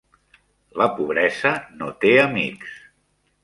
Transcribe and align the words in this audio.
La 0.83 0.87
pobresa 0.95 1.53
no 1.83 1.93
té 2.05 2.17
amics. 2.25 2.77